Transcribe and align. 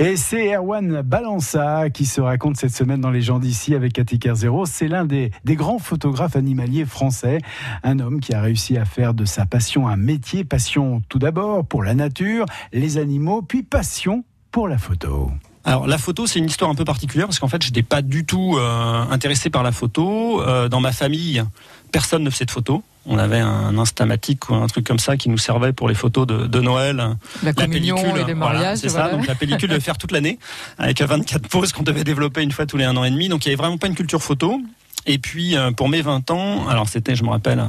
Et 0.00 0.16
c'est 0.16 0.52
Erwan 0.52 1.02
Balança 1.02 1.88
qui 1.88 2.04
se 2.04 2.20
raconte 2.20 2.56
cette 2.56 2.74
semaine 2.74 3.00
dans 3.00 3.12
Les 3.12 3.22
gens 3.22 3.38
d'ici 3.38 3.76
avec 3.76 3.92
Cathy 3.92 4.18
Zéro. 4.34 4.66
C'est 4.66 4.88
l'un 4.88 5.04
des, 5.04 5.30
grands 5.46 5.78
photographes 5.78 6.34
animaliers 6.34 6.84
français. 6.84 7.38
Un 7.84 8.00
homme 8.00 8.18
qui 8.18 8.34
a 8.34 8.40
réussi 8.40 8.76
à 8.76 8.84
faire 8.86 9.14
de 9.14 9.24
sa 9.24 9.46
passion 9.46 9.86
un 9.86 9.96
métier. 9.96 10.42
Passion 10.42 11.00
tout 11.08 11.20
d'abord 11.20 11.64
pour 11.64 11.84
la 11.84 11.94
nature, 11.94 12.44
les 12.72 12.98
animaux, 12.98 13.42
puis 13.42 13.62
passion 13.62 14.24
pour 14.50 14.66
la 14.66 14.78
photo. 14.78 15.30
Alors 15.62 15.86
la 15.86 15.96
photo, 15.96 16.26
c'est 16.26 16.40
une 16.40 16.46
histoire 16.46 16.72
un 16.72 16.74
peu 16.74 16.84
particulière 16.84 17.26
parce 17.26 17.38
qu'en 17.38 17.48
fait, 17.48 17.62
je 17.62 17.68
n'étais 17.68 17.84
pas 17.84 18.02
du 18.02 18.26
tout 18.26 18.56
euh, 18.58 19.04
intéressé 19.10 19.48
par 19.48 19.62
la 19.62 19.70
photo. 19.70 20.42
Euh, 20.42 20.68
dans 20.68 20.80
ma 20.80 20.90
famille, 20.90 21.44
personne 21.92 22.24
ne 22.24 22.30
faisait 22.30 22.46
de 22.46 22.50
photos. 22.50 22.80
On 23.06 23.18
avait 23.18 23.40
un 23.40 23.76
instamatique 23.76 24.48
ou 24.48 24.54
un 24.54 24.66
truc 24.66 24.86
comme 24.86 24.98
ça 24.98 25.16
qui 25.16 25.28
nous 25.28 25.38
servait 25.38 25.72
pour 25.72 25.88
les 25.88 25.94
photos 25.94 26.26
de, 26.26 26.60
Noël. 26.60 27.16
La, 27.42 27.52
pellicule, 27.52 28.16
et 28.16 28.24
les 28.24 28.34
mariages. 28.34 28.78
c'est 28.78 28.88
ça, 28.88 29.10
donc 29.10 29.26
la 29.26 29.34
pellicule 29.34 29.68
de 29.68 29.78
faire 29.78 29.98
toute 29.98 30.12
l'année 30.12 30.38
avec 30.78 31.02
24 31.02 31.48
poses 31.48 31.72
qu'on 31.72 31.82
devait 31.82 32.04
développer 32.04 32.42
une 32.42 32.52
fois 32.52 32.64
tous 32.66 32.76
les 32.76 32.84
un 32.84 32.96
an 32.96 33.04
et 33.04 33.10
demi. 33.10 33.28
Donc 33.28 33.44
il 33.44 33.48
n'y 33.48 33.54
avait 33.54 33.62
vraiment 33.62 33.78
pas 33.78 33.88
une 33.88 33.94
culture 33.94 34.22
photo. 34.22 34.60
Et 35.06 35.18
puis 35.18 35.56
euh, 35.56 35.70
pour 35.70 35.88
mes 35.88 36.00
20 36.00 36.30
ans, 36.30 36.66
alors 36.68 36.88
c'était, 36.88 37.14
je 37.14 37.24
me 37.24 37.28
rappelle, 37.28 37.62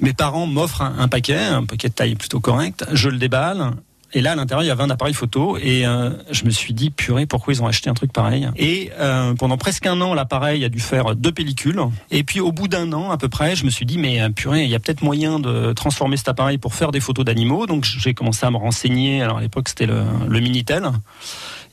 mes 0.00 0.14
parents 0.14 0.46
m'offrent 0.46 0.82
un, 0.82 0.98
un, 0.98 1.08
paquet, 1.08 1.36
un 1.36 1.64
paquet 1.64 1.88
de 1.88 1.94
taille 1.94 2.14
plutôt 2.14 2.40
correct. 2.40 2.86
Je 2.92 3.10
le 3.10 3.18
déballe 3.18 3.72
et 4.14 4.20
là, 4.20 4.32
à 4.32 4.34
l'intérieur, 4.36 4.62
il 4.62 4.66
y 4.66 4.70
avait 4.70 4.82
un 4.82 4.90
appareil 4.90 5.14
photo. 5.14 5.56
Et 5.56 5.86
euh, 5.86 6.10
je 6.30 6.44
me 6.44 6.50
suis 6.50 6.74
dit, 6.74 6.90
purée, 6.90 7.26
pourquoi 7.26 7.54
ils 7.54 7.62
ont 7.62 7.66
acheté 7.66 7.88
un 7.88 7.94
truc 7.94 8.12
pareil? 8.12 8.48
Et 8.56 8.90
euh, 8.98 9.34
pendant 9.34 9.56
presque 9.56 9.86
un 9.86 10.00
an, 10.00 10.14
l'appareil 10.14 10.64
a 10.64 10.68
dû 10.68 10.80
faire 10.80 11.16
deux 11.16 11.32
pellicules. 11.32 11.80
Et 12.10 12.22
puis, 12.22 12.40
au 12.40 12.52
bout 12.52 12.68
d'un 12.68 12.92
an, 12.92 13.10
à 13.10 13.16
peu 13.16 13.28
près, 13.28 13.56
je 13.56 13.64
me 13.64 13.70
suis 13.70 13.86
dit, 13.86 13.98
mais 13.98 14.20
euh, 14.20 14.28
purée, 14.28 14.64
il 14.64 14.70
y 14.70 14.74
a 14.74 14.78
peut-être 14.78 15.02
moyen 15.02 15.38
de 15.38 15.72
transformer 15.72 16.16
cet 16.16 16.28
appareil 16.28 16.58
pour 16.58 16.74
faire 16.74 16.92
des 16.92 17.00
photos 17.00 17.24
d'animaux. 17.24 17.66
Donc, 17.66 17.84
j'ai 17.84 18.14
commencé 18.14 18.44
à 18.44 18.50
me 18.50 18.58
renseigner. 18.58 19.22
Alors, 19.22 19.38
à 19.38 19.40
l'époque, 19.40 19.68
c'était 19.68 19.86
le, 19.86 20.02
le 20.28 20.40
Minitel. 20.40 20.90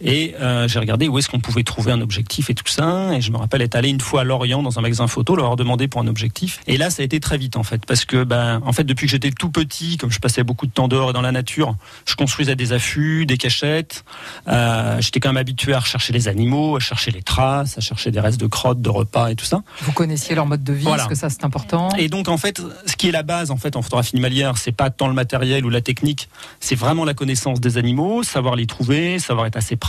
Et 0.02 0.36
euh, 0.40 0.68
j'ai 0.68 0.80
regardé 0.80 1.08
où 1.08 1.18
est-ce 1.20 1.28
qu'on 1.28 1.40
pouvait 1.40 1.64
trouver 1.64 1.92
un 1.92 2.02
objectif 2.02 2.50
et 2.50 2.54
tout 2.54 2.68
ça. 2.68 3.14
Et 3.14 3.22
je 3.22 3.32
me 3.32 3.38
rappelle 3.38 3.62
être 3.62 3.76
allé 3.76 3.90
une 3.90 4.00
fois 4.00 4.22
à 4.22 4.24
Lorient 4.24 4.64
dans 4.64 4.80
un 4.80 4.82
magasin 4.82 5.08
photo, 5.08 5.36
leur 5.36 5.46
avoir 5.46 5.58
demandé 5.58 5.88
pour 5.88 6.02
un 6.02 6.08
objectif. 6.08 6.62
Et 6.68 6.78
là, 6.78 6.90
ça 6.90 7.02
a 7.02 7.06
été 7.06 7.20
très 7.20 7.38
vite 7.38 7.58
en 7.58 7.64
fait, 7.64 7.86
parce 7.86 8.06
que 8.06 8.24
ben, 8.24 8.62
en 8.66 8.72
fait, 8.72 8.86
depuis 8.86 9.08
que 9.08 9.12
j'étais 9.12 9.32
tout 9.32 9.50
petit, 9.50 9.98
comme 9.98 10.12
je 10.12 10.20
passais 10.20 10.44
beaucoup 10.44 10.68
de 10.68 10.72
temps 10.72 10.88
dehors 10.88 11.10
et 11.10 11.14
dans 11.14 11.22
la 11.22 11.32
nature, 11.32 11.76
je 12.06 12.16
construisais 12.16 12.56
des 12.56 12.72
affûts, 12.72 13.26
des 13.26 13.38
cachettes. 13.38 14.06
Euh, 14.48 15.02
j'étais 15.02 15.20
quand 15.20 15.30
même 15.30 15.38
habitué 15.38 15.74
à 15.74 15.80
rechercher 15.80 16.14
les 16.14 16.28
animaux, 16.28 16.78
à 16.78 16.80
chercher 16.80 17.12
les 17.12 17.22
traces, 17.22 17.78
à 17.78 17.82
chercher 17.82 18.12
des 18.12 18.20
restes 18.20 18.40
de 18.40 18.48
crottes, 18.48 18.82
de 18.82 18.90
repas 18.90 19.30
et 19.30 19.36
tout 19.36 19.46
ça. 19.46 19.62
Vous 19.82 19.92
connaissiez 19.92 20.36
leur 20.36 20.46
mode 20.46 20.64
de 20.64 20.74
vie, 20.74 20.86
parce 20.86 21.08
que 21.08 21.16
ça 21.16 21.30
c'est 21.30 21.44
important? 21.44 21.90
Et 21.98 22.08
donc 22.08 22.30
en 22.30 22.38
fait, 22.38 22.62
ce 22.86 22.96
qui 22.96 23.10
est 23.10 23.12
la 23.12 23.24
base 23.24 23.52
en 23.52 23.58
fait 23.58 23.76
en 23.76 23.82
photographie 23.82 24.16
animalière, 24.16 24.58
c'est 24.58 24.72
pas 24.72 24.90
tant 24.90 25.08
le 25.08 25.14
matériel 25.14 25.66
ou 25.66 25.70
la 25.70 25.82
technique, 25.82 26.30
c'est 26.60 26.76
vraiment 26.76 27.04
la 27.04 27.14
connaissance 27.14 27.60
des 27.60 27.78
animaux, 27.78 28.24
savoir 28.24 28.56
les 28.56 28.66
trouver, 28.66 29.20
savoir 29.20 29.46
être 29.46 29.58
assez 29.58 29.76
près 29.76 29.89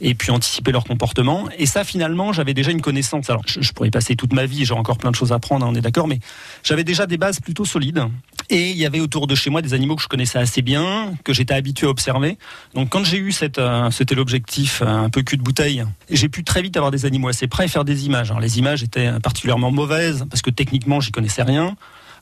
et 0.00 0.14
puis 0.14 0.30
anticiper 0.30 0.72
leur 0.72 0.84
comportement. 0.84 1.48
Et 1.58 1.66
ça, 1.66 1.84
finalement, 1.84 2.32
j'avais 2.32 2.54
déjà 2.54 2.70
une 2.70 2.80
connaissance. 2.80 3.30
Alors, 3.30 3.42
je, 3.46 3.72
pourrais 3.72 3.90
passer 3.90 4.16
toute 4.16 4.32
ma 4.32 4.46
vie, 4.46 4.64
j'ai 4.64 4.74
encore 4.74 4.98
plein 4.98 5.10
de 5.10 5.16
choses 5.16 5.32
à 5.32 5.36
apprendre, 5.36 5.64
hein, 5.64 5.70
on 5.72 5.74
est 5.74 5.80
d'accord, 5.80 6.08
mais 6.08 6.20
j'avais 6.62 6.84
déjà 6.84 7.06
des 7.06 7.16
bases 7.16 7.40
plutôt 7.40 7.64
solides. 7.64 8.04
Et 8.50 8.70
il 8.70 8.76
y 8.76 8.84
avait 8.84 9.00
autour 9.00 9.26
de 9.26 9.34
chez 9.34 9.48
moi 9.48 9.62
des 9.62 9.72
animaux 9.72 9.96
que 9.96 10.02
je 10.02 10.08
connaissais 10.08 10.38
assez 10.38 10.60
bien, 10.60 11.14
que 11.24 11.32
j'étais 11.32 11.54
habitué 11.54 11.86
à 11.86 11.90
observer. 11.90 12.36
Donc, 12.74 12.90
quand 12.90 13.04
j'ai 13.04 13.18
eu 13.18 13.32
cette, 13.32 13.58
euh, 13.58 13.90
c'était 13.90 14.14
l'objectif 14.14 14.82
euh, 14.82 14.86
un 14.86 15.10
peu 15.10 15.22
cul 15.22 15.38
de 15.38 15.42
bouteille, 15.42 15.84
j'ai 16.10 16.28
pu 16.28 16.44
très 16.44 16.60
vite 16.60 16.76
avoir 16.76 16.90
des 16.90 17.06
animaux 17.06 17.28
assez 17.28 17.46
près 17.46 17.64
et 17.64 17.68
faire 17.68 17.84
des 17.84 18.06
images. 18.06 18.30
Alors, 18.30 18.40
les 18.40 18.58
images 18.58 18.82
étaient 18.82 19.10
particulièrement 19.20 19.70
mauvaises 19.70 20.26
parce 20.28 20.42
que 20.42 20.50
techniquement, 20.50 21.00
j'y 21.00 21.12
connaissais 21.12 21.42
rien. 21.42 21.76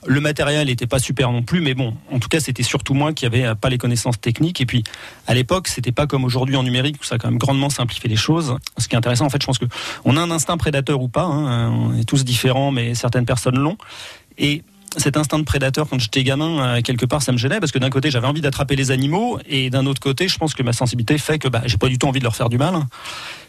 Le 0.05 0.21
matériel 0.21 0.67
n'était 0.67 0.89
pas 0.89 0.99
super 0.99 1.31
non 1.31 1.43
plus, 1.43 1.61
mais 1.61 1.75
bon, 1.75 1.95
en 2.11 2.19
tout 2.19 2.29
cas, 2.29 2.41
c'était 2.41 2.65
surtout 2.65 2.93
moi 2.93 3.13
qui 3.13 3.25
n'avais 3.25 3.55
pas 3.55 3.69
les 3.69 3.79
connaissances 3.79 4.21
techniques. 4.21 4.61
Et 4.61 4.67
puis, 4.67 4.83
à 5.29 5.35
l'époque, 5.35 5.69
c'était 5.69 5.93
pas 5.93 6.09
comme 6.09 6.25
aujourd'hui 6.25 6.57
en 6.57 6.65
numérique 6.65 6.97
où 7.01 7.05
ça 7.05 7.15
a 7.15 7.19
quand 7.19 7.29
même 7.29 7.39
grandement 7.39 7.71
simplifié 7.71 8.11
les 8.11 8.17
choses. 8.17 8.57
Ce 8.79 8.89
qui 8.89 8.95
est 8.95 8.99
intéressant, 8.99 9.27
en 9.27 9.31
fait, 9.31 9.41
je 9.41 9.47
pense 9.47 9.59
que 9.59 9.67
on 10.05 10.17
a 10.17 10.21
un 10.21 10.31
instinct 10.33 10.57
prédateur 10.57 11.01
ou 11.01 11.09
pas. 11.09 11.23
Hein, 11.23 11.71
on 11.71 11.97
est 11.97 12.05
tous 12.05 12.25
différents, 12.25 12.73
mais 12.73 12.95
certaines 12.95 13.27
personnes 13.27 13.59
l'ont. 13.59 13.77
Et 14.39 14.63
cet 14.97 15.17
instinct 15.17 15.39
de 15.39 15.45
prédateur 15.45 15.89
quand 15.89 15.99
j'étais 15.99 16.23
gamin 16.23 16.77
euh, 16.77 16.83
quelque 16.83 17.07
part 17.07 17.23
ça 17.23 17.33
me 17.33 17.39
gênait 17.39 17.61
parce 17.61 17.73
que 17.73 17.79
d'un 17.79 17.91
côté 17.91 18.11
j'avais 18.11 18.27
envie 18.27 18.41
d'attraper 18.41 18.77
les 18.77 18.91
animaux 18.91 19.39
et 19.49 19.71
d'un 19.71 19.87
autre 19.87 20.01
côté 20.01 20.29
je 20.29 20.39
pense 20.39 20.55
que 20.55 20.63
ma 20.63 20.73
sensibilité 20.73 21.19
fait 21.19 21.39
que 21.39 21.49
bah, 21.49 21.63
j'ai 21.65 21.77
pas 21.77 21.89
du 21.89 21.99
tout 21.99 22.07
envie 22.07 22.19
de 22.19 22.25
leur 22.25 22.37
faire 22.37 22.49
du 22.49 22.59
mal 22.59 22.75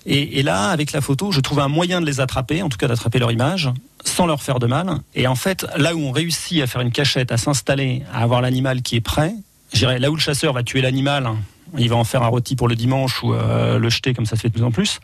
et, 0.06 0.44
là 0.44 0.70
avec 0.70 0.92
la 0.92 1.02
photo 1.02 1.32
je 1.32 1.40
trouvais 1.40 1.62
un 1.62 1.68
moyen 1.68 2.02
de 2.02 2.06
les 2.06 2.20
attraper 2.20 2.62
en 2.62 2.70
tout 2.70 2.78
cas 2.78 2.88
d'attraper 2.88 3.20
leur 3.20 3.32
image 3.32 3.70
sans 4.04 4.26
leur 4.26 4.42
faire 4.42 4.60
de 4.60 4.68
mal 4.68 5.00
et 5.16 5.28
en 5.28 5.36
fait 5.36 5.66
là 5.78 5.96
où 5.96 6.00
on 6.00 6.12
réussit 6.12 6.62
à 6.62 6.68
faire 6.68 6.82
une 6.82 6.92
cachette 6.92 7.32
à 7.32 7.38
s'installer 7.38 8.04
à 8.14 8.24
avoir 8.24 8.42
l'animal 8.42 8.82
qui 8.82 8.96
est 8.96 9.02
prêt 9.02 9.34
j'irais 9.74 10.00
là 10.00 10.12
où 10.12 10.16
le 10.16 10.22
chasseur 10.22 10.54
va 10.54 10.64
tuer 10.64 10.82
l'animal 10.82 11.32
il 11.78 11.90
va 11.90 11.96
en 11.96 12.04
faire 12.04 12.24
un 12.24 12.28
rôti 12.28 12.56
pour 12.56 12.68
le 12.68 12.76
dimanche 12.76 13.24
ou 13.24 13.34
euh, 13.34 13.80
le 13.80 13.90
jeter 13.90 14.14
comme 14.14 14.26
ça 14.26 14.36
se 14.36 14.42
fait 14.42 14.50
de 14.50 14.54
plus 14.54 14.64
en 14.64 14.72
plus. 14.72 15.00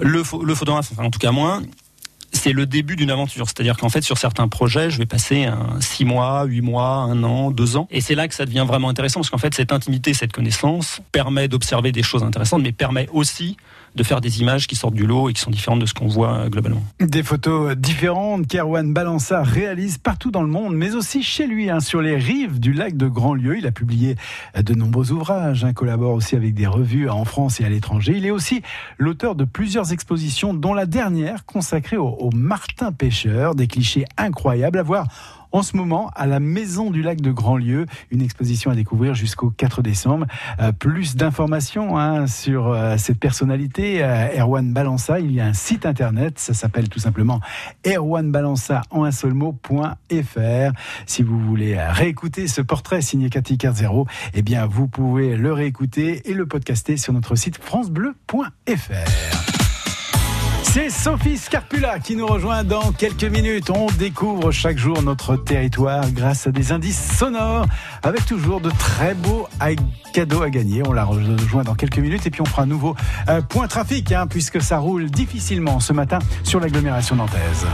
Le, 0.00 0.22
le 0.42 0.54
photographe, 0.54 0.88
enfin 0.92 1.04
en 1.04 1.10
tout 1.10 1.20
cas 1.20 1.30
moins, 1.30 1.62
c'est 2.32 2.52
le 2.52 2.66
début 2.66 2.96
d'une 2.96 3.10
aventure. 3.10 3.46
C'est-à-dire 3.46 3.76
qu'en 3.76 3.88
fait, 3.88 4.02
sur 4.02 4.18
certains 4.18 4.48
projets, 4.48 4.90
je 4.90 4.98
vais 4.98 5.06
passer 5.06 5.44
un, 5.44 5.80
six 5.80 6.04
mois, 6.04 6.44
huit 6.44 6.60
mois, 6.60 6.88
un 6.88 7.22
an, 7.24 7.50
deux 7.50 7.76
ans. 7.76 7.88
Et 7.90 8.00
c'est 8.00 8.14
là 8.14 8.28
que 8.28 8.34
ça 8.34 8.46
devient 8.46 8.64
vraiment 8.66 8.88
intéressant 8.88 9.20
parce 9.20 9.30
qu'en 9.30 9.38
fait, 9.38 9.54
cette 9.54 9.72
intimité, 9.72 10.14
cette 10.14 10.32
connaissance 10.32 11.00
permet 11.12 11.48
d'observer 11.48 11.92
des 11.92 12.02
choses 12.02 12.22
intéressantes, 12.22 12.62
mais 12.62 12.72
permet 12.72 13.08
aussi 13.12 13.56
de 13.94 14.02
faire 14.02 14.20
des 14.20 14.40
images 14.40 14.66
qui 14.66 14.76
sortent 14.76 14.94
du 14.94 15.06
lot 15.06 15.28
et 15.28 15.32
qui 15.32 15.40
sont 15.40 15.50
différentes 15.50 15.80
de 15.80 15.86
ce 15.86 15.94
qu'on 15.94 16.06
voit 16.06 16.34
euh, 16.34 16.48
globalement. 16.48 16.82
Des 17.00 17.22
photos 17.22 17.74
différentes 17.76 18.46
qu'Erwan 18.46 18.92
Balança 18.92 19.42
réalise 19.42 19.98
partout 19.98 20.30
dans 20.30 20.42
le 20.42 20.48
monde, 20.48 20.74
mais 20.74 20.94
aussi 20.94 21.22
chez 21.22 21.46
lui, 21.46 21.70
hein, 21.70 21.80
sur 21.80 22.00
les 22.00 22.16
rives 22.16 22.60
du 22.60 22.72
lac 22.72 22.96
de 22.96 23.08
Grandlieu. 23.08 23.58
Il 23.58 23.66
a 23.66 23.72
publié 23.72 24.16
euh, 24.56 24.62
de 24.62 24.74
nombreux 24.74 25.10
ouvrages, 25.10 25.64
hein, 25.64 25.72
collabore 25.72 26.12
aussi 26.12 26.36
avec 26.36 26.54
des 26.54 26.66
revues 26.66 27.08
en 27.08 27.24
France 27.24 27.60
et 27.60 27.64
à 27.64 27.68
l'étranger. 27.68 28.14
Il 28.16 28.26
est 28.26 28.30
aussi 28.30 28.62
l'auteur 28.98 29.34
de 29.34 29.44
plusieurs 29.44 29.92
expositions, 29.92 30.54
dont 30.54 30.74
la 30.74 30.86
dernière 30.86 31.44
consacrée 31.44 31.96
au 31.96 32.27
Martin 32.32 32.92
Pêcheur, 32.92 33.54
des 33.54 33.66
clichés 33.66 34.04
incroyables 34.16 34.78
à 34.78 34.82
voir 34.82 35.06
en 35.52 35.62
ce 35.62 35.76
moment 35.76 36.10
à 36.14 36.26
la 36.26 36.40
Maison 36.40 36.90
du 36.90 37.02
Lac 37.02 37.20
de 37.20 37.30
Grandlieu. 37.30 37.86
Une 38.10 38.22
exposition 38.22 38.70
à 38.70 38.74
découvrir 38.74 39.14
jusqu'au 39.14 39.50
4 39.50 39.82
décembre. 39.82 40.26
Euh, 40.60 40.72
plus 40.72 41.16
d'informations 41.16 41.98
hein, 41.98 42.26
sur 42.26 42.68
euh, 42.68 42.96
cette 42.98 43.18
personnalité, 43.18 44.02
euh, 44.02 44.28
Erwan 44.38 44.72
Balança. 44.72 45.20
Il 45.20 45.32
y 45.32 45.40
a 45.40 45.46
un 45.46 45.52
site 45.52 45.86
internet, 45.86 46.38
ça 46.38 46.54
s'appelle 46.54 46.88
tout 46.88 46.98
simplement 46.98 47.40
erwanbalança 47.86 48.82
en 48.90 49.04
un 49.04 49.10
seul 49.10 49.34
mot.fr. 49.34 50.72
Si 51.06 51.22
vous 51.22 51.38
voulez 51.38 51.78
réécouter 51.80 52.48
ce 52.48 52.60
portrait 52.60 53.00
signé 53.00 53.30
Cathy 53.30 53.58
Carzero, 53.58 54.06
eh 54.34 54.42
bien 54.42 54.66
vous 54.66 54.88
pouvez 54.88 55.36
le 55.36 55.52
réécouter 55.52 56.28
et 56.30 56.34
le 56.34 56.46
podcaster 56.46 56.96
sur 56.96 57.12
notre 57.12 57.34
site 57.34 57.58
francebleu.fr. 57.62 59.57
C'est 60.78 60.90
Sophie 60.90 61.36
Scarpula 61.36 61.98
qui 61.98 62.14
nous 62.14 62.28
rejoint 62.28 62.62
dans 62.62 62.92
quelques 62.92 63.24
minutes. 63.24 63.68
On 63.68 63.86
découvre 63.98 64.52
chaque 64.52 64.78
jour 64.78 65.02
notre 65.02 65.34
territoire 65.34 66.08
grâce 66.12 66.46
à 66.46 66.52
des 66.52 66.70
indices 66.70 67.16
sonores 67.18 67.66
avec 68.04 68.24
toujours 68.26 68.60
de 68.60 68.70
très 68.70 69.14
beaux 69.14 69.48
cadeaux 70.12 70.42
à 70.42 70.50
gagner. 70.50 70.86
On 70.86 70.92
la 70.92 71.02
rejoint 71.02 71.64
dans 71.64 71.74
quelques 71.74 71.98
minutes 71.98 72.28
et 72.28 72.30
puis 72.30 72.42
on 72.42 72.44
fera 72.44 72.62
un 72.62 72.66
nouveau 72.66 72.94
euh, 73.28 73.42
point 73.42 73.66
trafic 73.66 74.12
hein, 74.12 74.28
puisque 74.28 74.62
ça 74.62 74.78
roule 74.78 75.10
difficilement 75.10 75.80
ce 75.80 75.92
matin 75.92 76.20
sur 76.44 76.60
l'agglomération 76.60 77.16
nantaise. 77.16 77.66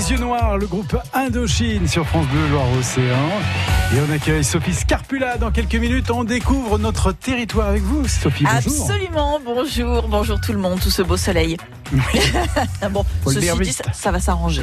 Soir, 0.00 0.56
le 0.56 0.66
groupe 0.66 0.96
Indochine 1.12 1.86
sur 1.86 2.06
France 2.06 2.26
Bleu 2.28 2.48
Loire-Océan. 2.48 3.28
Et 3.94 4.00
on 4.08 4.12
accueille 4.12 4.42
Sophie 4.42 4.72
Scarpula. 4.72 5.36
Dans 5.36 5.50
quelques 5.50 5.74
minutes, 5.74 6.10
on 6.10 6.24
découvre 6.24 6.78
notre 6.78 7.12
territoire 7.12 7.68
avec 7.68 7.82
vous. 7.82 8.08
Sophie, 8.08 8.44
bonjour. 8.44 8.82
Absolument, 8.82 9.40
bonjour. 9.44 10.08
Bonjour 10.08 10.40
tout 10.40 10.52
le 10.52 10.58
monde, 10.58 10.80
tout 10.80 10.90
ce 10.90 11.02
beau 11.02 11.16
soleil. 11.16 11.56
bon, 12.90 13.04
ceci 13.26 13.50
dit, 13.60 13.76
ça, 13.92 14.10
va 14.10 14.20
s'arranger. 14.20 14.62